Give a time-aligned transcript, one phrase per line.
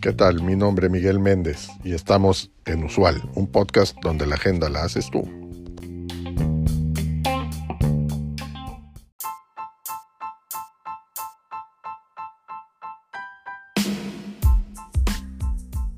[0.00, 0.42] ¿Qué tal?
[0.42, 4.84] Mi nombre es Miguel Méndez y estamos en Usual, un podcast donde la agenda la
[4.84, 5.45] haces tú.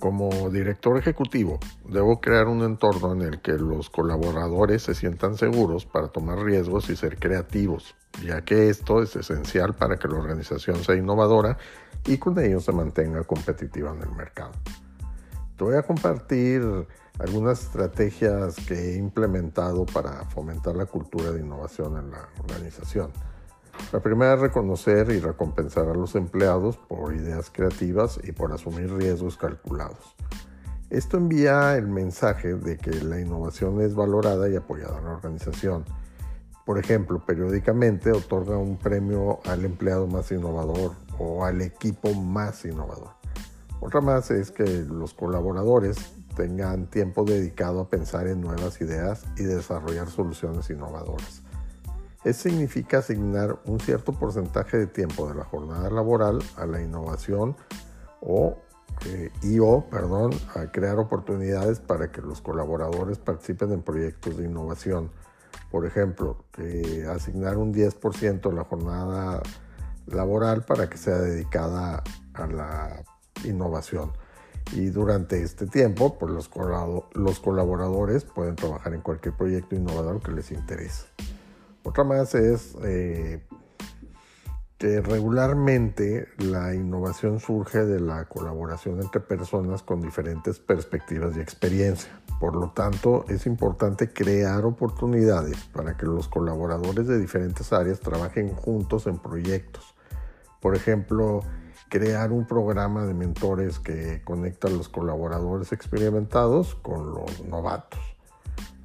[0.00, 5.84] Como director ejecutivo, debo crear un entorno en el que los colaboradores se sientan seguros
[5.84, 7.94] para tomar riesgos y ser creativos,
[8.24, 11.58] ya que esto es esencial para que la organización sea innovadora
[12.06, 14.52] y con ello se mantenga competitiva en el mercado.
[15.58, 16.62] Te voy a compartir
[17.18, 23.12] algunas estrategias que he implementado para fomentar la cultura de innovación en la organización.
[23.92, 28.92] La primera es reconocer y recompensar a los empleados por ideas creativas y por asumir
[28.94, 30.14] riesgos calculados.
[30.90, 35.84] Esto envía el mensaje de que la innovación es valorada y apoyada en la organización.
[36.64, 43.10] Por ejemplo, periódicamente otorga un premio al empleado más innovador o al equipo más innovador.
[43.80, 49.42] Otra más es que los colaboradores tengan tiempo dedicado a pensar en nuevas ideas y
[49.42, 51.42] desarrollar soluciones innovadoras.
[52.24, 57.56] Eso significa asignar un cierto porcentaje de tiempo de la jornada laboral a la innovación
[58.20, 58.58] o
[59.06, 64.44] eh, y o, perdón, a crear oportunidades para que los colaboradores participen en proyectos de
[64.44, 65.10] innovación.
[65.70, 66.44] Por ejemplo,
[67.08, 69.42] asignar un 10% de la jornada
[70.06, 72.02] laboral para que sea dedicada
[72.34, 73.02] a la
[73.44, 74.12] innovación.
[74.72, 76.50] Y durante este tiempo, pues los,
[77.14, 81.06] los colaboradores pueden trabajar en cualquier proyecto innovador que les interese.
[81.82, 83.42] Otra más es eh,
[84.80, 92.10] que regularmente la innovación surge de la colaboración entre personas con diferentes perspectivas y experiencia.
[92.38, 98.54] Por lo tanto, es importante crear oportunidades para que los colaboradores de diferentes áreas trabajen
[98.54, 99.94] juntos en proyectos.
[100.60, 101.42] Por ejemplo,
[101.90, 108.00] crear un programa de mentores que conecta a los colaboradores experimentados con los novatos.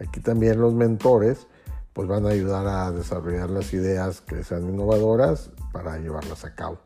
[0.00, 1.46] Aquí también los mentores
[1.92, 6.78] pues van a ayudar a desarrollar las ideas que sean innovadoras para llevarlas a cabo.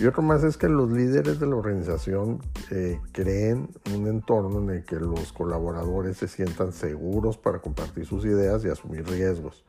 [0.00, 2.40] Y otro más es que los líderes de la organización
[2.72, 8.24] eh, creen un entorno en el que los colaboradores se sientan seguros para compartir sus
[8.24, 9.64] ideas y asumir riesgos.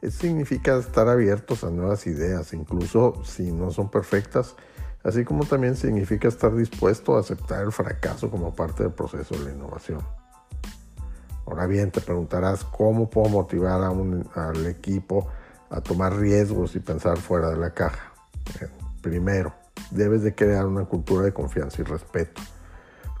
[0.00, 4.56] Eso significa estar abiertos a nuevas ideas, incluso si no son perfectas,
[5.02, 9.44] así como también significa estar dispuesto a aceptar el fracaso como parte del proceso de
[9.44, 10.00] la innovación.
[11.46, 15.28] Ahora bien, te preguntarás cómo puedo motivar al equipo
[15.70, 18.12] a tomar riesgos y pensar fuera de la caja.
[19.00, 19.54] primero,
[19.92, 22.42] debes de crear una cultura de confianza y respeto.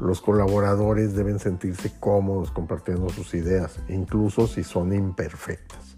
[0.00, 5.96] Los colaboradores deben sentirse cómodos compartiendo sus ideas, incluso si son imperfectas.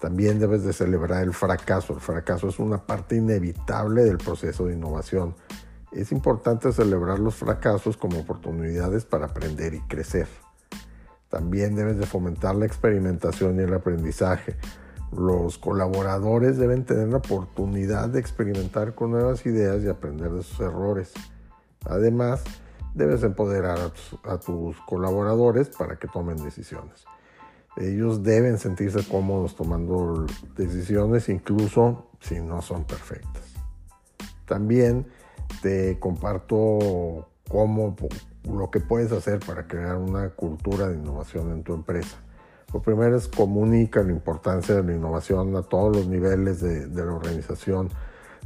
[0.00, 1.94] También debes de celebrar el fracaso.
[1.94, 5.34] El fracaso es una parte inevitable del proceso de innovación.
[5.92, 10.28] Es importante celebrar los fracasos como oportunidades para aprender y crecer.
[11.34, 14.54] También debes de fomentar la experimentación y el aprendizaje.
[15.10, 20.60] Los colaboradores deben tener la oportunidad de experimentar con nuevas ideas y aprender de sus
[20.60, 21.12] errores.
[21.86, 22.44] Además,
[22.94, 23.80] debes empoderar
[24.22, 27.04] a tus, colaboradores para que tomen decisiones.
[27.76, 33.42] Ellos deben sentirse cómodos tomando decisiones incluso si no son perfectas.
[34.46, 35.08] También
[35.62, 37.96] te comparto cómo
[38.50, 42.16] lo que puedes hacer para crear una cultura de innovación en tu empresa.
[42.72, 47.04] Lo primero es comunica la importancia de la innovación a todos los niveles de, de
[47.04, 47.88] la organización.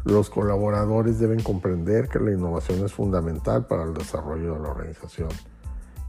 [0.04, 5.28] Los colaboradores deben comprender que la innovación es fundamental para el desarrollo de la organización.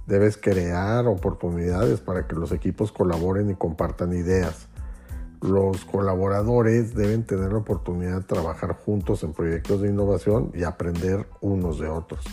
[0.05, 4.67] Debes crear oportunidades para que los equipos colaboren y compartan ideas.
[5.41, 11.27] Los colaboradores deben tener la oportunidad de trabajar juntos en proyectos de innovación y aprender
[11.39, 12.25] unos de otros.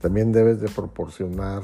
[0.00, 1.62] También debes de proporcionar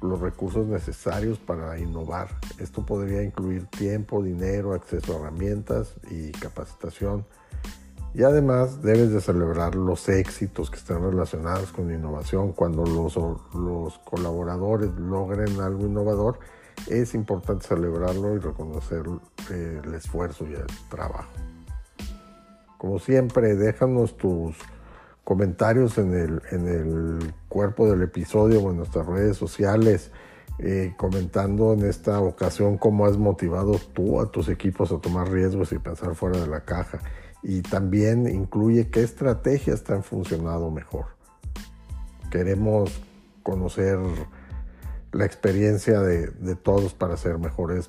[0.00, 2.28] los recursos necesarios para innovar.
[2.58, 7.26] Esto podría incluir tiempo, dinero, acceso a herramientas y capacitación.
[8.14, 12.52] Y además debes de celebrar los éxitos que estén relacionados con la innovación.
[12.52, 13.16] Cuando los,
[13.54, 16.38] los colaboradores logren algo innovador,
[16.88, 19.02] es importante celebrarlo y reconocer
[19.50, 21.30] eh, el esfuerzo y el trabajo.
[22.78, 24.56] Como siempre, déjanos tus
[25.24, 30.10] comentarios en el, en el cuerpo del episodio o en nuestras redes sociales,
[30.58, 35.72] eh, comentando en esta ocasión cómo has motivado tú a tus equipos a tomar riesgos
[35.72, 37.00] y pensar fuera de la caja.
[37.42, 41.06] Y también incluye qué estrategias te han funcionado mejor.
[42.30, 42.92] Queremos
[43.42, 43.98] conocer
[45.12, 47.88] la experiencia de, de todos para ser mejores